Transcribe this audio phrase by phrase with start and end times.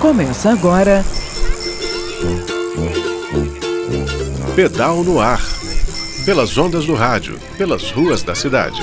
[0.00, 1.02] Começa agora.
[4.54, 5.40] Pedal no ar.
[6.24, 8.78] Pelas ondas do rádio, pelas ruas da cidade.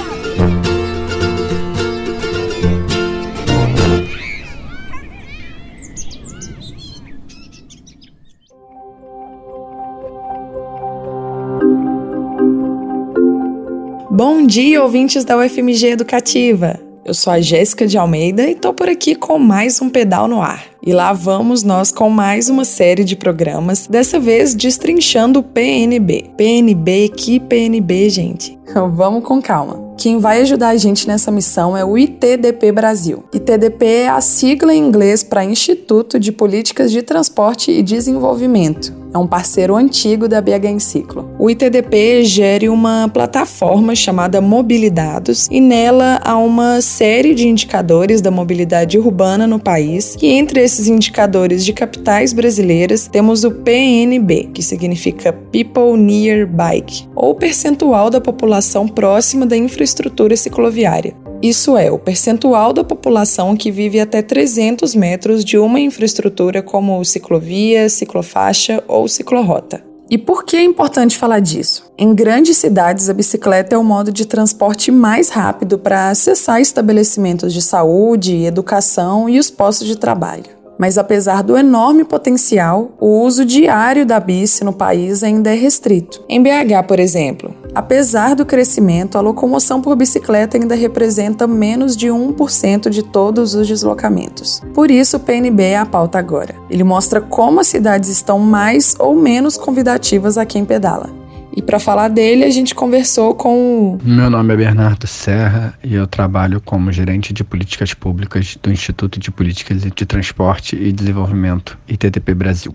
[14.09, 16.79] Bom dia, ouvintes da UFMG Educativa.
[17.05, 20.41] Eu sou a Jéssica de Almeida e tô por aqui com mais um Pedal no
[20.41, 20.72] Ar.
[20.85, 26.31] E lá vamos nós com mais uma série de programas, dessa vez destrinchando o PNB.
[26.35, 28.59] PNB, que PNB, gente?
[28.91, 29.93] Vamos com calma.
[29.97, 33.23] Quem vai ajudar a gente nessa missão é o ITDP Brasil.
[33.31, 39.17] ITDP é a sigla em inglês para Instituto de Políticas de Transporte e Desenvolvimento é
[39.17, 41.29] um parceiro antigo da BH Enciclo.
[41.37, 48.31] O ITDP gere uma plataforma chamada Mobilidados e nela há uma série de indicadores da
[48.31, 54.63] mobilidade urbana no país, e entre esses indicadores de capitais brasileiras temos o PNB, que
[54.63, 61.22] significa People Near Bike, ou percentual da população próxima da infraestrutura cicloviária.
[61.43, 67.03] Isso é, o percentual da população que vive até 300 metros de uma infraestrutura como
[67.03, 69.83] ciclovia, ciclofaixa ou ciclorrota.
[70.09, 71.91] E por que é importante falar disso?
[71.97, 77.51] Em grandes cidades, a bicicleta é o modo de transporte mais rápido para acessar estabelecimentos
[77.51, 80.63] de saúde, educação e os postos de trabalho.
[80.79, 86.23] Mas apesar do enorme potencial, o uso diário da bici no país ainda é restrito.
[86.29, 92.07] Em BH, por exemplo, apesar do crescimento, a locomoção por bicicleta ainda representa menos de
[92.07, 94.61] 1% de todos os deslocamentos.
[94.73, 96.55] Por isso, o PNB é a pauta agora.
[96.69, 101.23] Ele mostra como as cidades estão mais ou menos convidativas a quem pedala.
[101.55, 103.99] E para falar dele, a gente conversou com.
[104.03, 109.19] Meu nome é Bernardo Serra e eu trabalho como gerente de políticas públicas do Instituto
[109.19, 112.73] de Políticas de Transporte e Desenvolvimento, ITTP Brasil.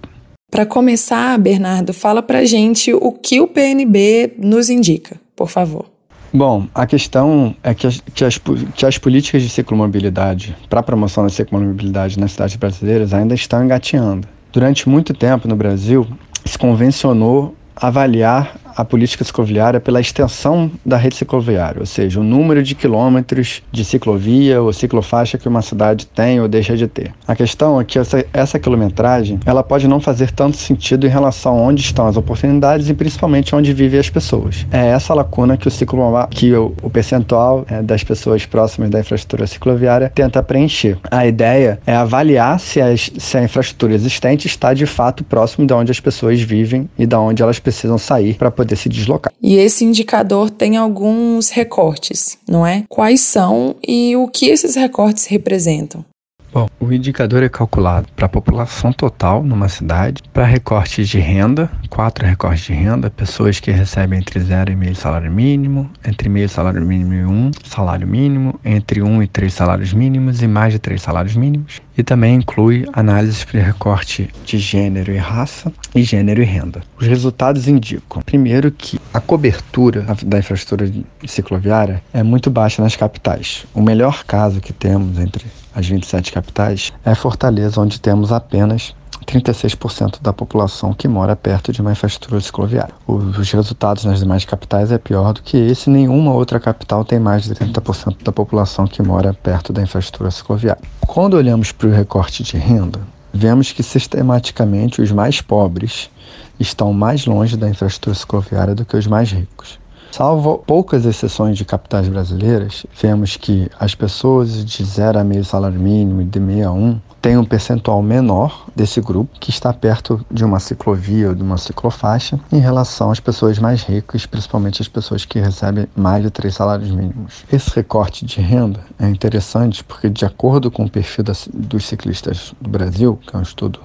[0.51, 5.84] Para começar, Bernardo, fala para gente o que o PNB nos indica, por favor.
[6.33, 8.39] Bom, a questão é que as, que as,
[8.75, 13.62] que as políticas de ciclomobilidade para a promoção da ciclomobilidade nas cidades brasileiras ainda estão
[13.62, 14.27] engateando.
[14.50, 16.06] Durante muito tempo no Brasil,
[16.45, 22.62] se convencionou avaliar a política cicloviária pela extensão da rede cicloviária, ou seja, o número
[22.62, 27.12] de quilômetros de ciclovia ou ciclofaixa que uma cidade tem ou deixa de ter.
[27.27, 31.59] A questão é que essa, essa quilometragem ela pode não fazer tanto sentido em relação
[31.59, 34.65] a onde estão as oportunidades e principalmente onde vivem as pessoas.
[34.71, 35.99] É essa lacuna que o ciclo
[36.31, 40.97] que o, o percentual é, das pessoas próximas da infraestrutura cicloviária tenta preencher.
[41.10, 45.75] A ideia é avaliar se, as, se a infraestrutura existente está de fato próximo de
[45.75, 47.68] onde as pessoas vivem e da onde elas precisam
[47.99, 49.33] sair para poder se deslocar.
[49.43, 52.84] E esse indicador tem alguns recortes, não é?
[52.89, 56.05] Quais são e o que esses recortes representam?
[56.50, 61.70] Bom, o indicador é calculado para a população total numa cidade, para recortes de renda,
[61.91, 66.48] quatro recortes de renda, pessoas que recebem entre 0 e meio salário mínimo, entre meio
[66.48, 70.78] salário mínimo e um salário mínimo, entre um e três salários mínimos e mais de
[70.78, 76.41] três salários mínimos, e também inclui análises para recorte de gênero e raça e gênero
[76.41, 76.80] e renda.
[76.98, 80.91] Os resultados indicam, primeiro, que a cobertura da infraestrutura
[81.26, 83.66] cicloviária é muito baixa nas capitais.
[83.75, 85.47] O melhor caso que temos entre
[85.78, 91.81] as 27 capitais, é Fortaleza, onde temos apenas 36% da população que mora perto de
[91.81, 92.93] uma infraestrutura cicloviária.
[93.06, 95.89] Os resultados nas demais capitais é pior do que esse.
[95.89, 100.83] Nenhuma outra capital tem mais de 30% da população que mora perto da infraestrutura cicloviária.
[101.06, 103.00] Quando olhamos para o recorte de renda,
[103.33, 106.10] vemos que sistematicamente os mais pobres
[106.59, 109.78] estão mais longe da infraestrutura cicloviária do que os mais ricos.
[110.11, 115.79] Salvo poucas exceções de capitais brasileiras, vemos que as pessoas de 0 a meio salário
[115.79, 119.73] mínimo e de meio a 1 um, têm um percentual menor desse grupo que está
[119.73, 124.81] perto de uma ciclovia ou de uma ciclofaixa em relação às pessoas mais ricas, principalmente
[124.81, 127.45] as pessoas que recebem mais de três salários mínimos.
[127.53, 132.71] Esse recorte de renda é interessante porque, de acordo com o perfil dos ciclistas do
[132.71, 133.81] Brasil, que é um estudo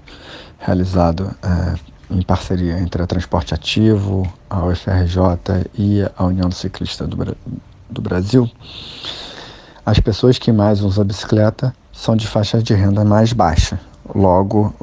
[0.60, 7.36] realizado é, em parceria entre a Transporte Ativo, a UFRJ e a União Ciclista do,
[7.90, 8.50] do Brasil,
[9.86, 13.80] as pessoas que mais usam a bicicleta são de faixa de renda mais baixa.
[14.14, 14.74] Logo,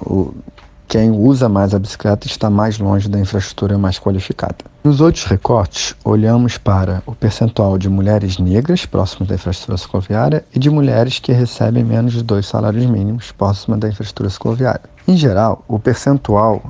[0.91, 4.57] quem usa mais a bicicleta está mais longe da infraestrutura mais qualificada.
[4.83, 10.59] Nos outros recortes, olhamos para o percentual de mulheres negras próximas da infraestrutura cicloviária e
[10.59, 14.83] de mulheres que recebem menos de dois salários mínimos próximas da infraestrutura cicloviária.
[15.07, 16.61] Em geral, o percentual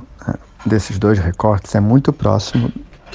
[0.67, 2.71] desses dois recortes é muito próximo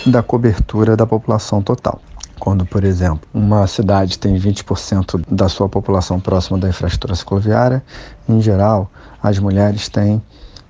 [0.07, 2.01] da cobertura da população total.
[2.41, 7.83] quando, por exemplo, uma cidade tem 20% da sua população próxima da infraestrutura cicloviária,
[8.29, 8.91] em geral,
[9.23, 10.21] as mulheres têm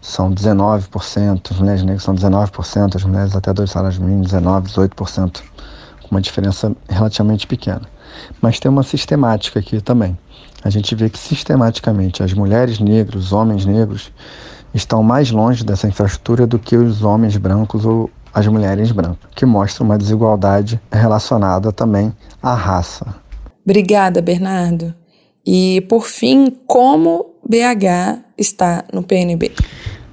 [0.06, 5.42] são 19%, as mulheres negras são 19%, as mulheres até dois salários mínimos 19, 18%,
[6.02, 7.82] com uma diferença relativamente pequena.
[8.40, 10.16] Mas tem uma sistemática aqui também.
[10.62, 14.12] A gente vê que sistematicamente as mulheres negras, os homens negros,
[14.72, 19.44] estão mais longe dessa infraestrutura do que os homens brancos ou as mulheres brancas, que
[19.44, 23.12] mostra uma desigualdade relacionada também à raça.
[23.64, 24.94] Obrigada, Bernardo.
[25.44, 29.52] E, por fim, como BH está no PNB?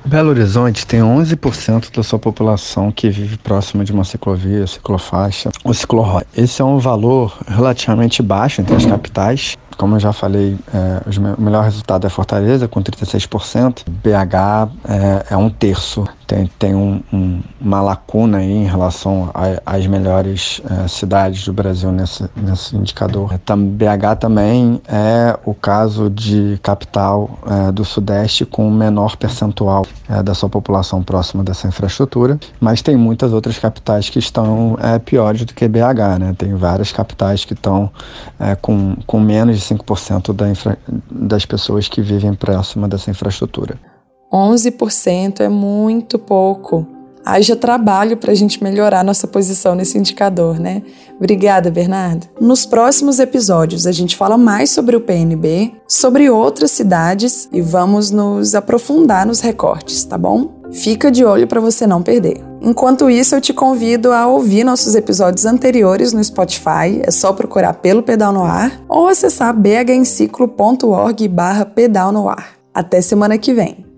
[0.05, 5.73] Belo Horizonte tem 11% da sua população que vive próximo de uma ciclovia, ciclofaixa ou
[5.73, 6.27] ciclorrota.
[6.35, 11.01] Esse é um valor relativamente baixo entre as capitais como eu já falei, é,
[11.37, 13.83] o melhor resultado é Fortaleza, com 36%.
[13.87, 16.05] BH é, é um terço.
[16.33, 19.29] Tem, tem um, um, uma lacuna aí em relação
[19.63, 23.37] às melhores é, cidades do Brasil nesse, nesse indicador.
[23.45, 30.23] Tam, BH também é o caso de capital é, do Sudeste com menor percentual é,
[30.23, 35.45] da sua população próxima dessa infraestrutura, mas tem muitas outras capitais que estão é, piores
[35.45, 36.17] do que BH.
[36.19, 36.35] Né?
[36.35, 37.91] Tem várias capitais que estão
[38.39, 40.79] é, com, com menos de 5% da infra,
[41.11, 43.92] das pessoas que vivem próxima dessa infraestrutura.
[44.33, 46.87] 11% é muito pouco.
[47.25, 50.81] Haja trabalho para a gente melhorar nossa posição nesse indicador, né?
[51.15, 52.27] Obrigada, Bernardo.
[52.41, 58.11] Nos próximos episódios, a gente fala mais sobre o PNB, sobre outras cidades e vamos
[58.11, 60.61] nos aprofundar nos recortes, tá bom?
[60.73, 62.43] Fica de olho para você não perder.
[62.61, 67.75] Enquanto isso, eu te convido a ouvir nossos episódios anteriores no Spotify, é só procurar
[67.75, 72.55] pelo Pedal no Ar, ou acessar bhenciclo.org barra pedal no ar.
[72.73, 73.92] Até semana que vem.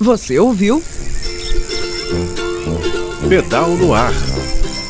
[0.00, 0.82] Você ouviu?
[3.28, 4.14] Pedal no Ar.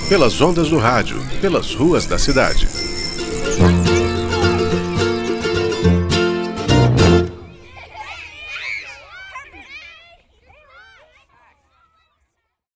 [0.09, 2.69] Pelas ondas do rádio, pelas ruas da cidade.